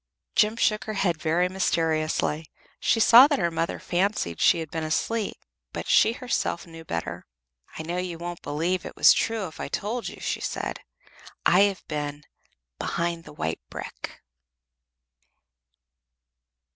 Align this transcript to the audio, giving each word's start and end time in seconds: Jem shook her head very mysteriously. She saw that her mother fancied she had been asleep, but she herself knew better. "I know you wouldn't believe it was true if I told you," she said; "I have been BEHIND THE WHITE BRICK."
Jem 0.35 0.55
shook 0.57 0.85
her 0.85 0.95
head 0.95 1.17
very 1.21 1.47
mysteriously. 1.47 2.49
She 2.79 2.99
saw 2.99 3.27
that 3.27 3.37
her 3.37 3.51
mother 3.51 3.77
fancied 3.77 4.41
she 4.41 4.57
had 4.59 4.71
been 4.71 4.83
asleep, 4.83 5.37
but 5.73 5.85
she 5.87 6.13
herself 6.13 6.65
knew 6.65 6.83
better. 6.83 7.27
"I 7.77 7.83
know 7.83 7.97
you 7.97 8.17
wouldn't 8.17 8.41
believe 8.41 8.83
it 8.83 8.95
was 8.95 9.13
true 9.13 9.45
if 9.45 9.59
I 9.59 9.67
told 9.67 10.07
you," 10.09 10.19
she 10.19 10.41
said; 10.41 10.79
"I 11.45 11.59
have 11.69 11.87
been 11.87 12.23
BEHIND 12.79 13.25
THE 13.25 13.33
WHITE 13.33 13.59
BRICK." 13.69 14.23